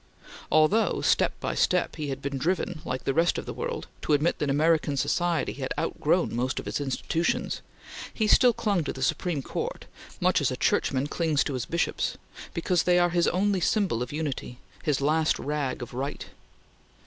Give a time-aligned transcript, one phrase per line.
[0.51, 4.13] Although, step by step, he had been driven, like the rest of the world, to
[4.13, 7.61] admit that American society had outgrown most of its institutions,
[8.11, 9.85] he still clung to the Supreme Court,
[10.19, 12.17] much as a churchman clings to his bishops,
[12.55, 16.25] because they are his only symbol of unity; his last rag of Right.